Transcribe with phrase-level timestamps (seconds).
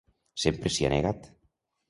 [0.43, 1.31] Sempre s’hi ha negat.